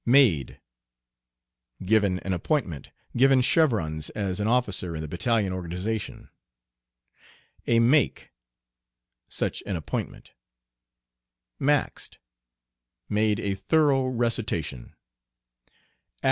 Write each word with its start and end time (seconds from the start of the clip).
"Made." 0.03 0.59
Given 1.85 2.17
an 2.21 2.33
appointment, 2.33 2.89
given 3.15 3.41
chevrons 3.41 4.09
as 4.15 4.39
an 4.39 4.47
officer 4.47 4.95
in 4.95 5.01
the 5.03 5.07
battalion 5.07 5.53
organization. 5.53 6.31
"A 7.67 7.77
make." 7.77 8.31
Such 9.29 9.61
an 9.67 9.75
appointment. 9.75 10.31
"Maxed." 11.59 12.17
Made 13.09 13.39
a 13.41 13.53
thorough 13.53 14.07
recitation. 14.07 14.95